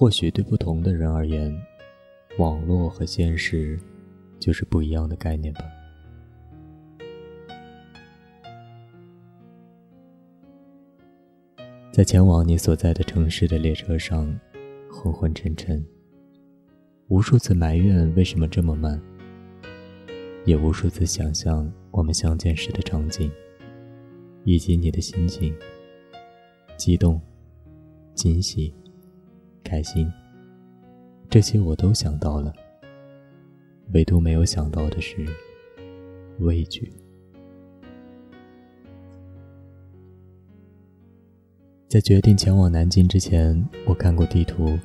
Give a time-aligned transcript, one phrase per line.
[0.00, 1.54] 或许对不同的人而言，
[2.38, 3.78] 网络和现实
[4.38, 5.60] 就是不一样的概念吧。
[11.92, 14.34] 在前往你所在的城市的列车上，
[14.90, 15.84] 昏昏沉沉。
[17.08, 18.98] 无数次埋怨为什么这么慢，
[20.46, 23.30] 也无数次想象我们相见时的场景，
[24.44, 25.54] 以及你的心情，
[26.78, 27.20] 激动、
[28.14, 28.72] 惊喜、
[29.70, 30.12] 开心，
[31.28, 32.52] 这些我都想到了。
[33.92, 35.24] 唯独没有想到的是
[36.40, 36.92] 畏惧。
[41.86, 44.76] 在决定前往南京之前，我看过地图，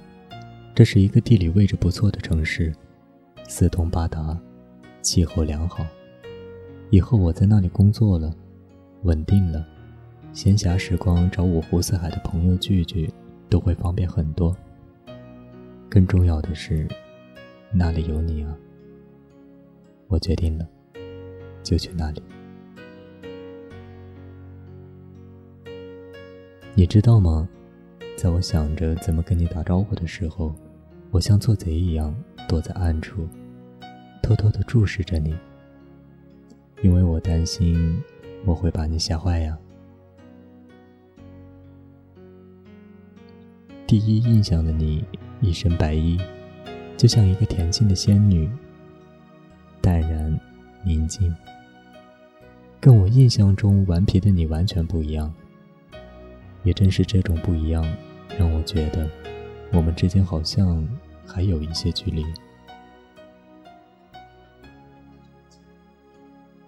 [0.76, 2.72] 这是一个地理位置不错的城市，
[3.48, 4.40] 四通八达，
[5.02, 5.84] 气候良好。
[6.92, 8.32] 以后我在那里工作了，
[9.02, 9.66] 稳定了，
[10.32, 13.12] 闲暇时光找五湖四海的朋友聚聚，
[13.50, 14.56] 都会方便很多。
[15.96, 16.86] 更重要的是，
[17.72, 18.54] 那里有你啊！
[20.10, 20.68] 我决定了，
[21.64, 22.22] 就去那里。
[26.74, 27.48] 你知道吗？
[28.18, 30.54] 在我想着怎么跟你打招呼的时候，
[31.12, 32.14] 我像做贼一样
[32.46, 33.26] 躲在暗处，
[34.22, 35.34] 偷偷的注视着你，
[36.82, 38.04] 因为我担心
[38.44, 39.58] 我会把你吓坏呀。
[43.98, 45.06] 第一印象的你，
[45.40, 46.20] 一身白衣，
[46.98, 48.50] 就像一个恬静的仙女，
[49.80, 50.38] 淡然
[50.84, 51.34] 宁静，
[52.82, 55.34] 跟我印象中顽皮的你完全不一样。
[56.64, 57.86] 也正是这种不一样，
[58.38, 59.10] 让我觉得
[59.72, 60.86] 我们之间好像
[61.26, 62.26] 还有一些距离。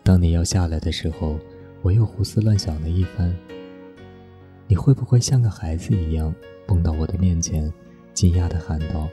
[0.02, 1.38] 当你要下来的时候，
[1.82, 3.36] 我又胡思乱想了一番。
[4.70, 6.34] 你会不会像个孩子一样
[6.68, 7.74] 蹦到我的面前，
[8.14, 9.10] 惊讶地喊道：“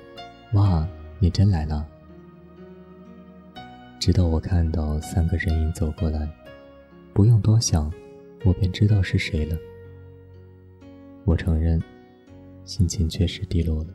[0.52, 0.86] 哇，
[1.20, 1.88] 你真来了！”
[4.00, 6.28] 直到我看到三个人影走过来，
[7.14, 7.90] 不用多想，
[8.44, 9.56] 我便知道是谁了。
[11.24, 11.82] 我承认，
[12.64, 13.94] 心情确实低落了。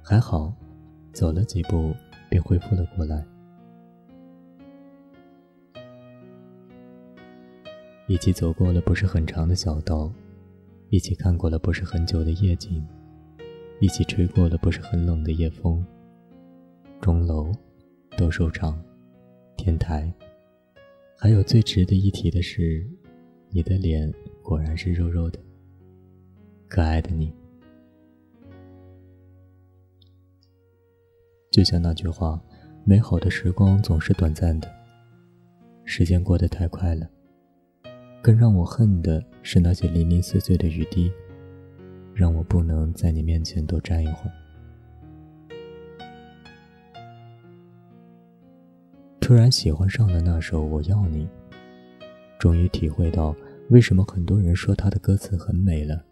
[0.00, 0.54] 还好，
[1.12, 1.92] 走了几步
[2.28, 3.24] 便恢复了过来。
[8.06, 10.12] 一起走过了不是很长的小道，
[10.92, 12.86] 一起看过了不是很久的夜景，
[13.80, 15.82] 一起吹过了不是很冷的夜风。
[17.00, 17.50] 钟楼、
[18.14, 18.78] 斗兽场、
[19.56, 20.12] 天台，
[21.16, 22.86] 还有最值得一提的是，
[23.48, 24.12] 你的脸。
[24.42, 25.38] 果然是肉肉的，
[26.68, 27.32] 可爱的你。
[31.50, 32.38] 就像那句话
[32.84, 34.70] ：“美好的时光总是短暂的。”
[35.86, 37.08] 时间过得太快了，
[38.22, 41.10] 更让我恨的是那些零零碎碎的雨滴，
[42.14, 44.32] 让我不能在你面前多站一会儿。
[49.20, 51.26] 突然喜欢上了那首《我要你》，
[52.38, 53.34] 终于体会到。
[53.70, 56.04] 为什么很多人说他的歌词很美了？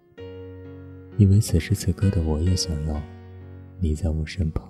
[1.16, 3.00] 因为此时此刻的我也想要
[3.78, 4.68] 你在我身旁。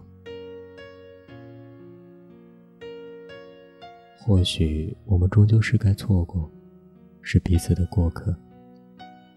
[4.19, 6.51] 或许我们终究是该错过，
[7.23, 8.35] 是彼此的过客。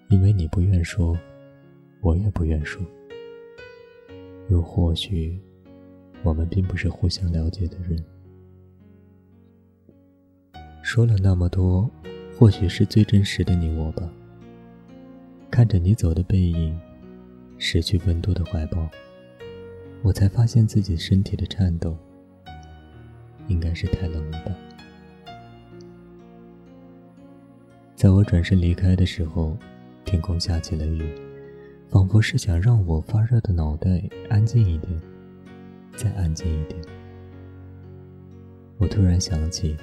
[0.10, 1.18] 因为你不愿说，
[2.02, 2.82] 我也不愿说。
[4.50, 5.40] 又或许，
[6.24, 8.04] 我们并不是互相了解的人。
[10.82, 11.90] 说了那么多。
[12.36, 14.12] 或许是最真实的你我吧。
[15.52, 16.78] 看着你走的背影，
[17.60, 18.90] 失去温度的怀抱，
[20.02, 21.96] 我才发现自己身体的颤抖。
[23.48, 24.52] 应该是太冷了吧。
[28.04, 29.58] 在我转身离开的时候，
[30.04, 31.10] 天空下起了雨，
[31.88, 35.02] 仿佛是想让我发热的脑袋安静一点，
[35.96, 36.82] 再安静一点。
[38.78, 39.78] 我突然想起。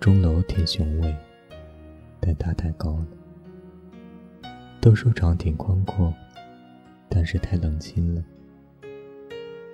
[0.00, 1.16] 钟楼挺雄伟，
[2.20, 3.06] 但它太高了。
[4.78, 6.12] 斗兽场挺宽阔，
[7.08, 8.22] 但是太冷清了。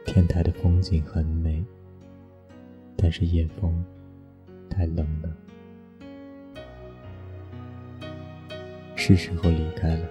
[0.06, 1.64] 天台的风景很美，
[2.96, 3.84] 但是夜风
[4.70, 5.36] 太冷了。
[9.08, 10.06] 是时候离开了。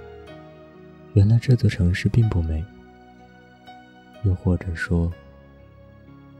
[1.13, 2.65] 原来这座城市并不美，
[4.23, 5.13] 又或者说，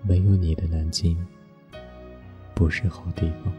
[0.02, 1.16] 没有你的南京。
[2.56, 3.54] 不是好地方。